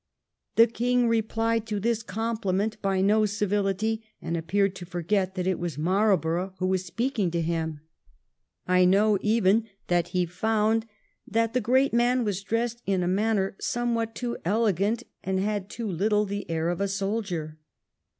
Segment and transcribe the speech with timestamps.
[0.55, 5.59] The King replied to that compliment by no civility, and appeared to forget that it
[5.59, 7.81] was Marlborough who was speaking to him.
[8.67, 10.87] I know even that he found
[11.27, 15.69] that the great man was dressed in a manner some what too elegant, and had
[15.69, 17.59] too little the air of a soldier.